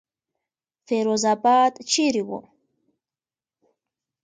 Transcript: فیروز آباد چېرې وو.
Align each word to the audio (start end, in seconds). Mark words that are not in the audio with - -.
فیروز 0.85 1.23
آباد 1.33 1.73
چېرې 1.91 2.23
وو. 2.27 2.39